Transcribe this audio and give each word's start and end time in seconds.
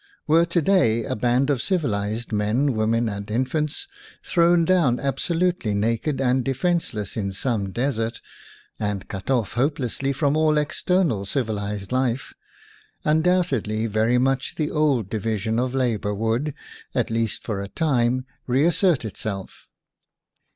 Were 0.25 0.47
to 0.47 0.63
day 0.63 1.03
a 1.03 1.15
band 1.15 1.51
of 1.51 1.61
civilized 1.61 2.31
men, 2.31 2.73
women, 2.73 3.07
and 3.07 3.29
infants 3.29 3.87
thrown 4.23 4.65
down 4.65 4.99
absolutely 4.99 5.75
naked 5.75 6.19
and 6.19 6.43
defenseless 6.43 7.15
in 7.17 7.31
some 7.31 7.71
desert, 7.71 8.19
and 8.79 9.07
cut 9.07 9.29
off 9.29 9.53
hopelessly 9.53 10.11
from 10.11 10.35
all 10.35 10.57
external 10.57 11.23
civilized 11.27 11.91
life, 11.91 12.33
undoubtedly 13.05 13.85
very 13.85 14.17
much 14.17 14.55
the 14.55 14.71
old 14.71 15.07
division 15.07 15.59
of 15.59 15.75
labor 15.75 16.15
would, 16.15 16.55
at 16.95 17.11
least 17.11 17.43
for 17.43 17.61
a 17.61 17.67
time, 17.67 18.25
reassert 18.47 19.05
itself. 19.05 19.67